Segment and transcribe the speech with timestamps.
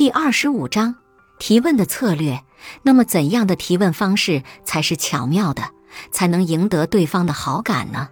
[0.00, 0.94] 第二十五章
[1.38, 2.42] 提问的策略。
[2.82, 5.62] 那么，怎样的提问方式才是巧妙的，
[6.10, 8.08] 才能赢得对方的好感呢？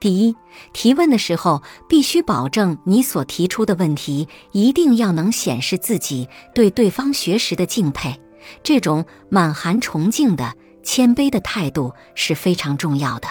[0.00, 0.34] 第一，
[0.72, 8.20] 提问的时候必须保证你所提出的问题一定要能显示自己对对方学识的敬佩，
[8.64, 10.52] 这种满含崇敬的
[10.82, 13.28] 谦卑的态度是非常重要的。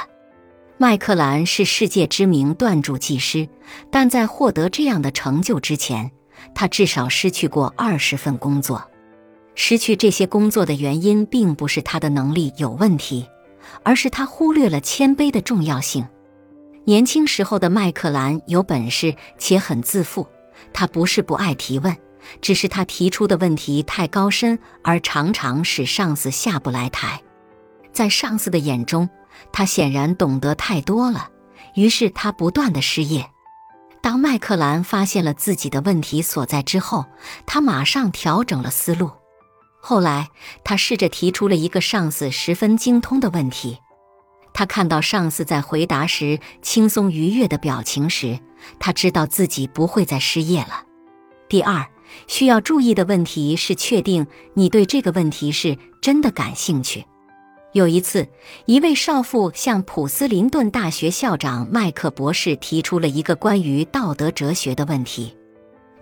[0.77, 3.49] 麦克兰是世界知名断柱技师，
[3.91, 6.09] 但在获得这样的成就之前，
[6.53, 8.89] 他至少失去过二十份工作。
[9.53, 13.27] 失去这些工作的原因，并不是他的能力有问题，
[13.83, 16.07] 而是他忽略了谦卑的重要性。
[16.85, 20.27] 年轻时候的麦克兰有本事且很自负，
[20.73, 21.95] 他不是不爱提问，
[22.41, 27.21] 只是他提出的问题太高深，而常常使上司下不来台。
[27.91, 29.09] 在上司的眼中，
[29.51, 31.29] 他显然懂得太多了，
[31.75, 33.29] 于是他不断的失业。
[34.01, 37.05] 当麦克兰发现了自己的问题所在之后，
[37.45, 39.11] 他马上调整了思路。
[39.79, 40.29] 后来，
[40.63, 43.77] 他试着提出了一个上司十分精通的问题。
[44.53, 48.39] 他看到上司在回答时轻松愉悦的表情时，
[48.79, 50.83] 他知道自己不会再失业了。
[51.47, 51.87] 第二，
[52.27, 57.05] 需要注意的问题是确定你对这个问题是真的感兴趣。
[57.73, 58.27] 有一次，
[58.65, 65.35] 一位少妇向普斯林顿大学校长麦克博士提出了一个关于道德哲学的问题。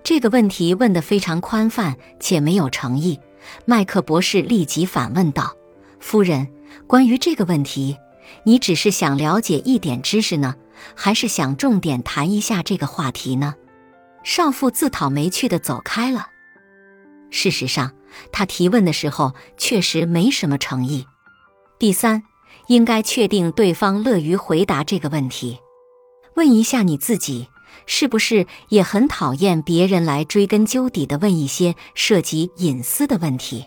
[0.04, 3.20] 这个问题问得非常宽泛且没有诚意。
[3.66, 5.56] 麦克博士立即反问道
[6.00, 6.48] ：“夫人，
[6.88, 7.98] 关于这个问题。”
[8.44, 10.56] 你只是想了解一点知识呢，
[10.96, 13.56] 还是想重点谈一下这个话题呢？
[14.24, 16.28] 少妇自讨没趣的走开了。
[17.32, 17.92] 事实上，
[18.32, 21.08] 他提问的时候确实没什么诚意。
[21.80, 22.22] 第三，
[22.68, 25.58] 应该确定对方乐于回答这个问题。
[26.36, 27.48] 问一下你自己，
[27.86, 33.64] 是不是也很讨厌别人来追根究底的问一些涉及隐私的问题？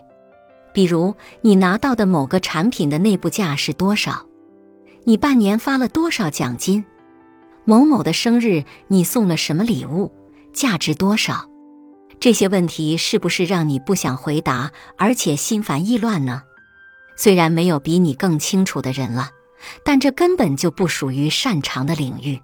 [0.75, 4.27] 比如，你拿到的某个产品的内部价是多少？
[5.05, 6.85] 你半年发了多少奖金？
[7.65, 10.13] 某某的生日你送了什么礼物？
[10.53, 11.49] 价值多少？
[12.21, 16.43] 这些问题是不是让你不想回答，而且心烦意乱呢？
[17.17, 19.31] 虽然没有比你更清楚的人了，
[19.85, 22.41] 但这根本就不属于擅长的领域。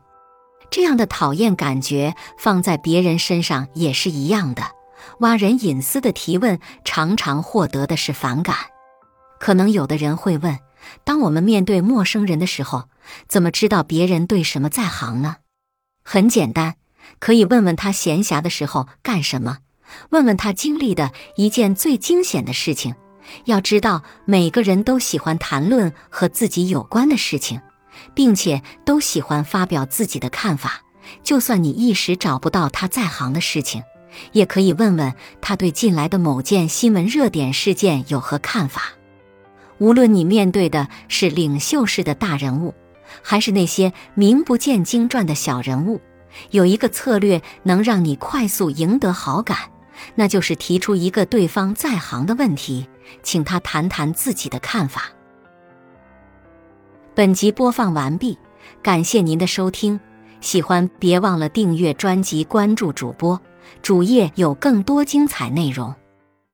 [0.71, 4.63] 这样的讨厌感觉放在别人身上也是一样的。
[5.21, 8.57] 挖人隐私的提问常常获得的是反感。
[9.41, 10.59] 可能有的人会问。
[11.05, 12.89] 当我们面对陌生人的时候，
[13.27, 15.37] 怎么知道别人对什么在行呢？
[16.05, 16.77] 很简单，
[17.19, 19.59] 可以问问他闲暇的时候干什么，
[20.11, 22.95] 问问他经历的一件最惊险的事情。
[23.45, 27.61] 要知道，每个人都喜欢谈论和自己有关的事情，
[28.15, 30.83] 并且都喜欢发表自己的看法。
[31.23, 33.83] 就算你一时找不到他在行的事情，
[34.33, 38.83] 也可以问问他对近来的某件新闻热点事件有何看法。
[39.79, 42.75] 无论你面对的是领袖式的大人物，
[43.23, 46.01] 还是那些名不见经传的小人物，
[46.51, 49.57] 有一个策略能让你快速赢得好感，
[50.17, 52.89] 那就是提出一个对方在行的问题，
[53.23, 55.05] 请他谈谈自己的看法。
[57.15, 58.39] 本集播放完毕，
[58.83, 59.99] 感谢您的收听，
[60.41, 63.41] 喜欢别忘了订阅专辑、关注主播，
[63.83, 65.95] 主页有更多精彩内容。